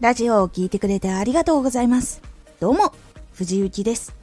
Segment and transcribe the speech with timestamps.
[0.00, 2.22] ラジオを聴いてくれてありがとうございます。
[2.58, 2.94] どうも、
[3.34, 4.14] 藤幸です。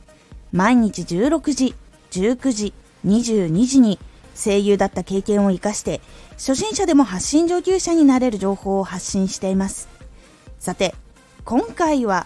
[0.52, 1.76] 毎日16時、
[2.10, 2.74] 19時、
[3.06, 4.00] 22時に
[4.34, 9.88] 声優だった経験を活かして、初心者でも発信上級者になれる情報を発信しています。
[10.58, 10.96] さて、
[11.46, 12.26] 今回は、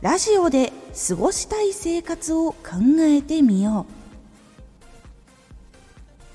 [0.00, 0.72] ラジオで
[1.08, 2.58] 過ごしたい生活を考
[2.98, 3.86] えてみよ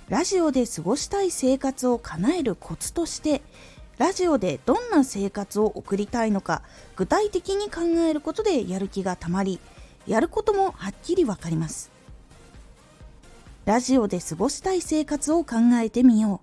[0.10, 0.12] う。
[0.12, 3.42] ラジオで過ごしたい生活を叶えるコツとして、
[3.98, 6.62] ラジオでどんな生活を送りたいのか
[6.98, 9.60] 具体的に考えることでやる気がたまり
[10.06, 11.92] やることもはっきりわかります。
[13.66, 16.42] ラジオで過ごしたい生活を考えてみよ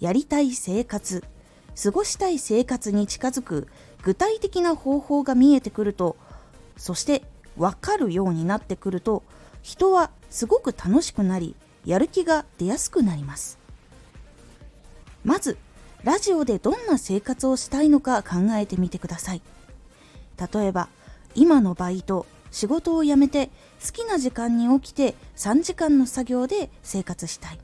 [0.00, 0.04] う。
[0.04, 1.22] やりたい生活
[1.80, 3.68] 過ごしたい生活に近づく
[4.02, 6.16] 具体的な方法が見えてくると
[6.76, 7.22] そして
[7.56, 9.22] 分かるようになってくると
[9.62, 11.54] 人はすごく楽しくなり
[11.84, 13.58] やる気が出やすくなります。
[15.24, 15.58] まず
[16.06, 19.42] ラジオでどんな生活をしたいのか考えてみてください。
[20.54, 20.88] 例えば
[21.34, 23.50] 今のバイト仕事を辞めて
[23.84, 27.58] 好きな時間に起きて3時間の作業で生活したい。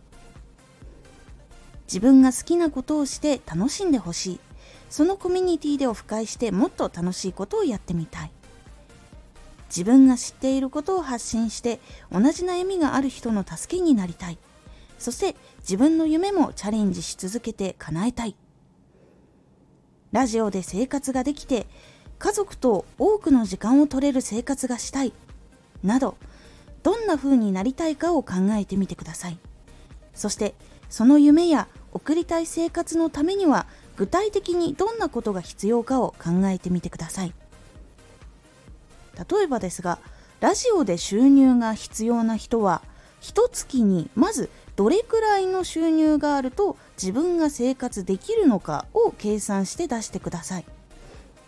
[1.86, 4.40] 自分が好きなことをして楽しんでほしい。
[4.90, 8.32] そのコミュニティでオフ会してもっと楽しいことをやってみたい。
[9.68, 11.78] 自分が知っていることを発信して
[12.10, 14.38] 同じ悩みがある人の助けになりたい。
[14.98, 18.36] そして自分の夢もチャレンジし続けて叶えたい。
[20.10, 21.66] ラジオで生活ができて、
[22.18, 25.12] 家族と多くの時間を取れる生活がしたい。
[25.84, 26.16] など、
[26.82, 29.38] どんな風になりたいかを考えてみてください。
[30.14, 30.54] そして、
[30.90, 37.34] その夢や送りたい生活のためには、具体的にどんなことが必要かを考えてみてください。
[39.30, 40.00] 例えばですが、
[40.40, 42.82] ラジオで収入が必要な人は、
[43.20, 44.50] 一月にまず
[44.82, 50.64] どれくらいの収入があると自分が生活できるのかを計算して出してください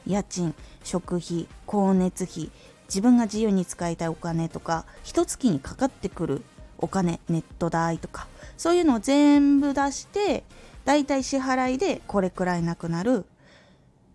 [0.06, 0.54] 家賃
[0.84, 2.52] 食費光熱費
[2.84, 6.42] 自分が自由に使いたいお金とか一月にかかってくる
[6.78, 10.44] お金ネット代とかそういうのを全部出して
[10.84, 13.24] だいたい支払いでこれくらいなくなる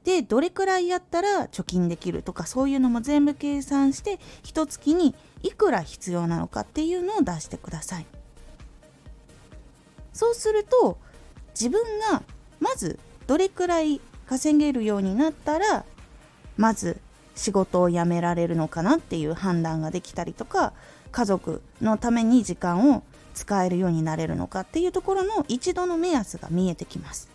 [0.05, 8.05] でどれくらいやったら貯金できるとかそういうのも全部計算して一月にいくら必要なのかっていうのを出してください。
[10.19, 10.97] そうすると
[11.57, 11.81] 自分
[12.11, 12.23] が
[12.59, 15.85] まずどれくらい稼げるようになったら
[16.57, 16.99] まず
[17.35, 20.73] 仕事を辞められるのかなっていう判断ができたりとか
[21.13, 23.03] 家族のために時間を
[23.33, 27.29] 使えるようになれるのかっていうところの一度の目安が見えてきます。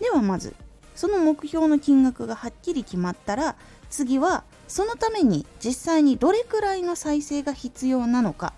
[0.00, 0.56] ではまず
[0.96, 3.54] その目標の金額がはっきり決まったら
[3.88, 8.52] 次はそのために実際にどれくらいの再生が必要なのか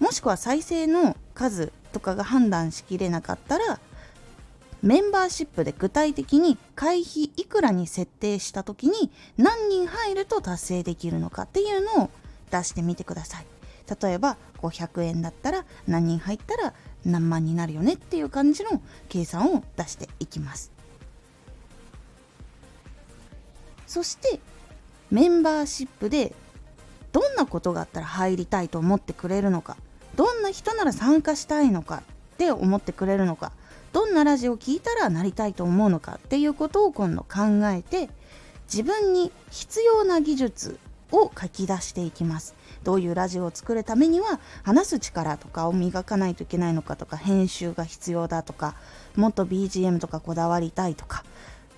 [0.00, 3.78] もしくは再生の数とかが判断しきれなかったら
[4.82, 12.10] メンバーシップで具体的に会費いくらに設定した時に何人入ると達成できるのかっていうのを
[12.50, 13.46] 出してみてください。
[14.02, 16.74] 例えば500円だったら何人入ったら
[17.04, 20.72] 何万になるよねっていう感じの計算を出していきます。
[23.86, 24.40] そして
[25.10, 26.32] メンバーシップで
[27.12, 29.76] どんなことがあったら入りたいと思ってくれるのか。
[30.20, 32.02] どんな人なら参加したいのか
[32.34, 33.52] って思ってくれるのか
[33.94, 38.10] どんなラジオを聴いたらなりたいと思うのかっていうことを今度考えて
[38.70, 40.78] 自分に必要な技術
[41.10, 42.54] を書き出していきます。
[42.84, 48.74] どういうラジオを作るためには話す力とかを磨かないといけないのかとか編集が必要だとか
[49.16, 51.24] もっと BGM とかこだわりたいとか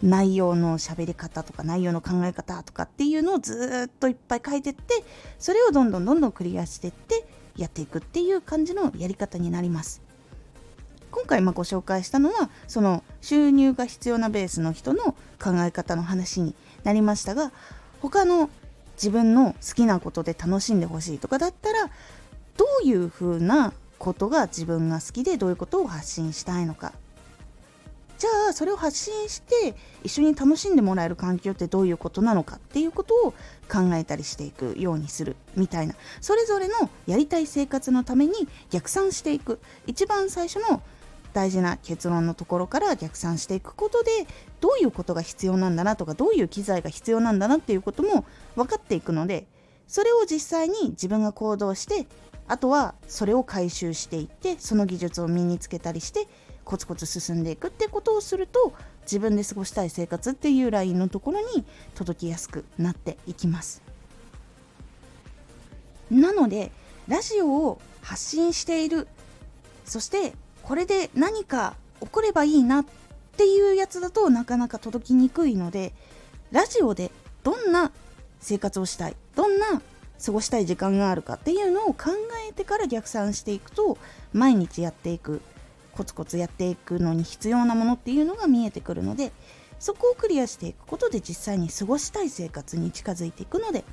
[0.03, 5.04] 内容の喋り方とか内容の考え方とかっていうのをずっといっぱい書いてって
[5.38, 7.24] それをどんどんどんどんクリアしてって
[7.56, 10.02] やっていくっていう感じのやり方になります。
[11.10, 16.54] 今回まご紹介したのはその収入が必要なベースの人の考え方の話に
[16.84, 17.52] なりましたが
[18.00, 18.48] 他の
[18.96, 21.88] 自分の好きなことで楽しんでほしいとかだったら
[22.56, 26.92] どういうふうなことが自分が好きでどういうことを発信したいのか。
[28.22, 29.74] じゃあそれを発信して
[30.04, 33.33] 一緒に楽しんでもらえる環境ってどういうことなのかっていうことを
[33.69, 35.97] 考えたりしていくようにするみたいな。
[36.21, 38.34] それぞれのやりたい生活のために
[38.71, 39.59] 逆算していく
[39.89, 40.80] 一番最初の
[41.33, 44.10] 大事な結論のところから逆算していくことで
[44.60, 49.48] どういうことが必要なんだなとかどういう機材が必要なんだなっていうことも分かっていくので
[49.89, 52.07] それを実際に自分が行動して
[52.47, 56.28] あとはそれを回収していってその技術を身につけたりして
[56.64, 58.72] コツコツ進んでいくってことをすると
[59.03, 61.64] 自分で過ごしたい生活っていうラインのところに
[61.94, 63.82] 届きやすくなっていきます。
[66.10, 66.70] なので
[67.09, 69.09] ラジオを発信している
[69.84, 72.84] そしてこれで何か起こればいいなっ
[73.32, 75.94] っていうやつだとなかなか届きにくいので
[76.53, 77.10] ラジオで
[77.42, 77.91] どんな
[78.41, 79.80] 生活をしたいどんな
[80.24, 82.10] 過ごしたい時間があるかっていうのを考
[82.48, 83.97] えてから逆算していくと
[84.32, 85.41] 毎日やっていく
[85.92, 89.33] コツコツやっていくのに必要なものっていうのが見えてくるので
[89.78, 93.84] そこをクリアしていくことで実際に過ごしたい生活に近づいていくので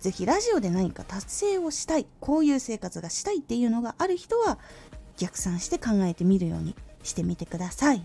[0.00, 4.58] 是非ラジオで何か達成をしたいこういう生活がしたいっていうのがある人は
[5.16, 8.02] 逆算して考えてみるようにしてみてください。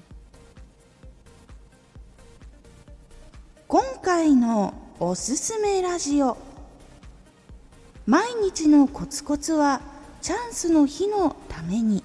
[3.67, 6.37] 今回のおすすめラジオ。
[8.05, 9.81] 毎日のコツコツは
[10.21, 12.03] チャンスの日のために。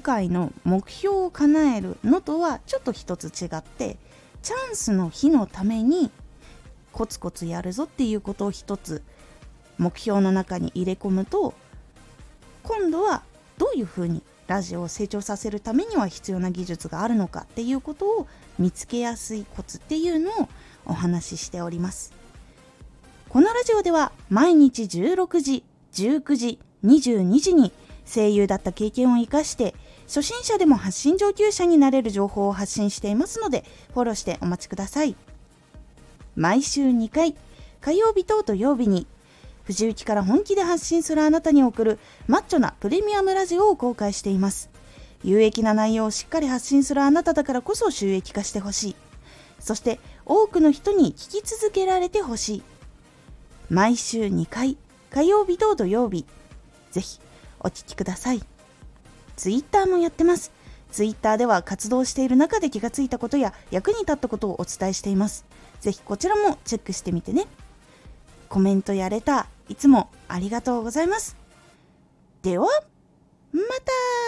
[0.00, 3.98] 今回の目標を叶えるのとはちょっと一つ違って
[4.40, 6.10] チャンスの日のために
[6.90, 9.02] コツコツやるぞっていうことを一つ
[9.76, 11.52] 目標の中に入れ込むと
[12.62, 13.24] 今度は
[13.58, 18.26] どういうふうにラジオを成長させるためには必要な技術があるのかっていうことを
[18.58, 20.48] 見つけやすいコツっていうのを
[20.86, 22.14] お話ししております。
[23.28, 25.62] このラジオでは毎日16時
[25.92, 27.70] 19時22時に
[28.10, 29.74] 声優だった経験を生かして
[30.10, 33.64] 初心者でも発信上級者になれる情報を発信していますので
[33.94, 35.14] フォローしてお待ちください。
[36.34, 37.36] 毎週2回
[37.80, 39.06] 火曜日と土曜日に
[39.62, 44.68] 藤雪から本気で発信するあなたに送るマッチョなプレミアムラジオを公開しています。
[45.22, 48.96] 有益な内容をしっかり発信するあなただからこそ収益化してほしい。
[49.60, 52.62] そして多くの人に聞き続けられてほしい。
[53.68, 54.76] 毎週2回
[55.12, 56.26] 火曜日と土曜日
[56.90, 57.20] ぜひ
[57.60, 58.42] お聴きください。
[59.40, 60.52] ツイッターもやってます。
[60.92, 65.46] ツイッターでは活動している中で気がついたことや役に立ったことをお伝えしています。
[65.80, 67.46] ぜひこちらもチェックしてみてね。
[68.50, 71.38] コメントやれたいつもありがとうございます。
[72.42, 72.66] では
[73.54, 74.19] また!